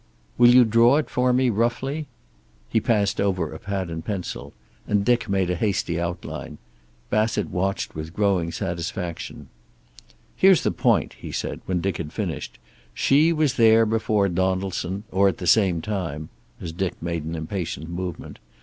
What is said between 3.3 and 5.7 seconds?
a pad and pencil, and Dick made a